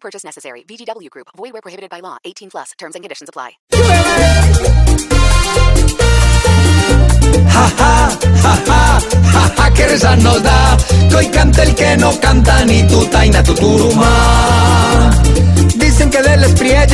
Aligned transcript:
Purchase 0.00 0.24
necessary. 0.24 0.64
VGW 0.64 1.10
Group. 1.10 1.28
Void 1.36 1.52
where 1.52 1.62
prohibited 1.62 1.90
by 1.90 2.00
law. 2.00 2.16
18 2.24 2.50
plus. 2.50 2.72
Terms 2.78 2.94
and 2.94 3.04
conditions 3.04 3.28
apply. 3.28 3.58
Qué 9.78 9.86
risa 9.86 10.16
nos 10.16 10.42
da. 10.42 10.76
Que 11.08 11.30
canta 11.30 11.62
el 11.62 11.74
que 11.76 11.96
no 11.98 12.10
canta 12.18 12.64
ni 12.64 12.82
tu 12.88 13.04
taina 13.06 13.44
tu. 13.44 13.54
Dicen 15.76 16.10
que 16.10 16.20
del 16.20 16.44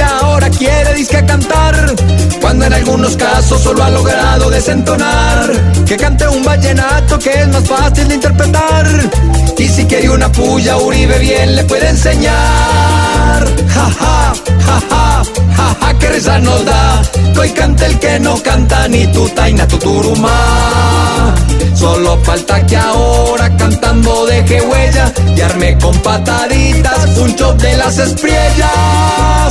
ahora 0.02 0.50
quiere 0.50 0.92
disque 0.92 1.24
cantar. 1.24 1.94
Cuando 2.42 2.66
en 2.66 2.74
algunos 2.74 3.16
casos 3.16 3.62
solo 3.62 3.82
ha 3.84 3.88
logrado 3.88 4.50
desentonar. 4.50 5.50
Que 5.86 5.96
cante 5.96 6.28
un 6.28 6.44
vallenato 6.44 7.18
que 7.18 7.30
es 7.30 7.48
más 7.48 7.64
fácil 7.64 8.06
de 8.08 8.14
interpretar. 8.16 8.86
Y 9.56 9.66
si 9.66 9.86
quiere 9.86 10.10
una 10.10 10.30
puya, 10.30 10.76
Uribe 10.76 11.18
bien 11.18 11.56
le 11.56 11.64
puede 11.64 11.88
enseñar. 11.88 12.93
Nos 16.44 16.64
da. 16.64 17.02
Hoy 17.38 17.50
canta 17.50 17.86
el 17.86 17.98
que 17.98 18.20
no 18.20 18.34
canta 18.42 18.88
ni 18.88 19.06
tu 19.08 19.28
taina 19.30 19.66
tu 19.66 19.78
turuma. 19.78 21.34
Solo 21.74 22.18
falta 22.22 22.64
que 22.66 22.76
ahora 22.76 23.56
cantando 23.56 24.26
deje 24.26 24.60
huella 24.62 25.12
y 25.36 25.40
arme 25.40 25.76
con 25.78 25.96
pataditas 25.98 27.18
un 27.18 27.34
chop 27.34 27.56
de 27.60 27.76
las 27.76 27.98
espriellas. 27.98 29.43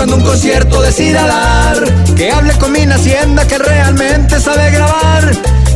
Cuando 0.00 0.16
un 0.16 0.22
concierto 0.22 0.80
decida 0.80 1.26
dar, 1.26 2.14
que 2.16 2.32
hable 2.32 2.54
con 2.54 2.72
mi 2.72 2.84
hacienda 2.84 3.46
que 3.46 3.58
realmente 3.58 4.40
sabe 4.40 4.70
grabar, 4.70 5.30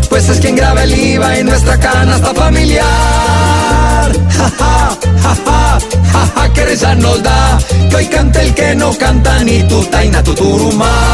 pues 0.08 0.30
es 0.30 0.40
quien 0.40 0.56
graba 0.56 0.82
el 0.84 0.96
IVA 0.98 1.40
y 1.40 1.44
nuestra 1.44 1.78
canasta 1.78 2.32
familiar. 2.32 2.80
Ja, 2.80 4.50
ja, 4.58 4.96
ja, 5.22 5.34
ja, 5.44 5.78
ja, 6.10 6.32
ja, 6.36 6.52
que 6.54 6.64
risa 6.64 6.94
nos 6.94 7.22
da, 7.22 7.58
que 7.90 7.96
hoy 7.96 8.06
canta 8.06 8.40
el 8.40 8.54
que 8.54 8.74
no 8.74 8.96
canta 8.96 9.44
ni 9.44 9.62
tu 9.64 9.84
taina 9.84 10.22
tu 10.22 10.34
turuma. 10.34 11.13